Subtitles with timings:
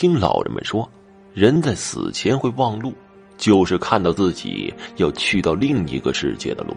[0.00, 0.90] 听老人们说，
[1.34, 2.94] 人在死前会忘路，
[3.36, 6.74] 就是看到自己要去到另一个世界的路。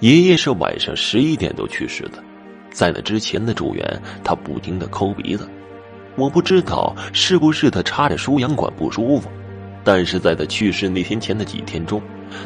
[0.00, 2.22] 爷爷是晚上十一点多去世的，
[2.70, 5.48] 在那之前的住院，他不停的抠鼻子。
[6.14, 9.30] 我不知道是不是他插着输氧管不舒服，
[9.82, 12.02] 但是在他去世那天前的几天中，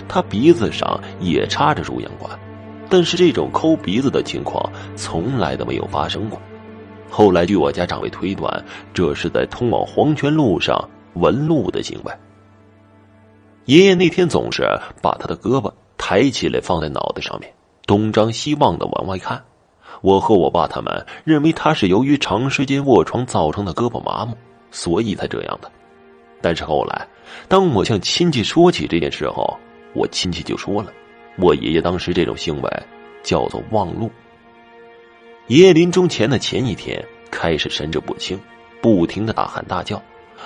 [0.07, 2.31] 他鼻子上也插着输氧管，
[2.89, 6.41] 但是这种抠鼻子的情况从来都没有发生过。
[7.11, 8.65] 后来据我家长辈推断，
[8.95, 12.13] 这是在通往黄泉路上纹路的行为。
[13.67, 14.63] 爷爷那天总是
[15.03, 17.53] 把他的胳膊抬起来放在脑袋上面，
[17.87, 19.43] 东张西望的往外看。
[20.03, 24.35] 我和我爸他们认为他是由于长时间卧床造成的胳膊麻木，
[24.71, 25.71] 所以才这样的。
[26.41, 27.07] 但是后来，
[27.49, 29.59] 当我向亲戚说起这件事后，
[29.95, 30.91] 我亲戚就说了，
[31.39, 32.83] 我爷爷当时这种行为
[33.23, 34.11] 叫做忘路。
[35.51, 38.39] 爷爷临终前的前一天开始神志不清，
[38.81, 40.01] 不停的大喊大叫，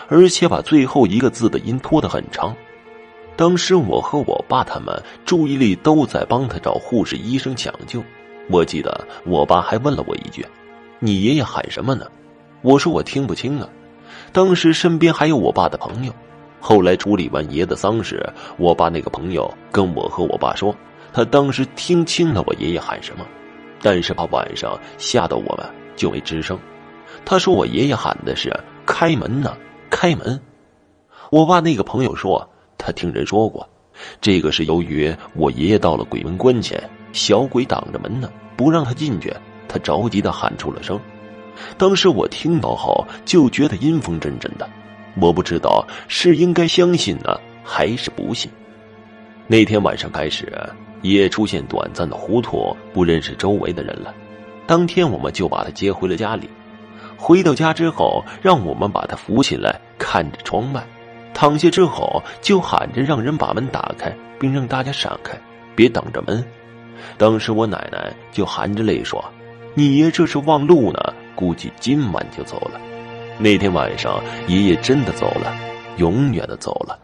[0.08, 2.56] 而且把最后一个字的音拖得很长。
[3.36, 8.02] 当时我和我爸他们注意力都在帮他找护士、医生抢救。
[8.48, 10.42] 我记得我爸还问了我一句
[11.00, 12.06] ：“你爷爷喊什么呢？”
[12.62, 13.68] 我说我听不清啊。
[14.32, 16.14] 当时身边还有我爸的朋友。
[16.60, 18.26] 后来处理完爷的丧事，
[18.56, 20.74] 我爸那个朋友跟我和我爸说，
[21.12, 23.26] 他当时听清了我爷爷喊什么，
[23.84, 26.58] 但是怕晚上吓到我们，就没吱声。
[27.22, 28.50] 他说我爷爷喊的是
[28.86, 29.54] “开门呢，
[29.90, 30.40] 开门”。
[31.30, 33.68] 我爸那个朋友说，他听人说过，
[34.22, 36.82] 这个是由于我爷爷到了鬼门关前。
[37.12, 39.30] 小鬼挡着门呢，不让他进去。
[39.68, 40.98] 他着急的喊出了声。
[41.76, 44.66] 当时我听到后就觉得阴风阵阵的，
[45.20, 48.50] 我不知道是应该相信呢，还是不信。
[49.46, 50.50] 那天晚上开始，
[51.02, 54.14] 也出现短暂的糊涂，不认识周围的人了。
[54.66, 56.48] 当天我们就把他接回了家里。
[57.16, 60.82] 回到家之后，让我们把他扶起来，看着窗外，
[61.34, 65.38] 躺下之后就喊着让人把门打开，并让大家闪开，
[65.76, 66.42] 别挡着门。
[67.18, 69.22] 当时我奶奶就含着泪说
[69.74, 70.98] ：“你爷这是忘路呢，
[71.34, 72.80] 估计今晚就走了。”
[73.38, 75.54] 那天晚上，爷爷真的走了，
[75.98, 76.98] 永远的走了。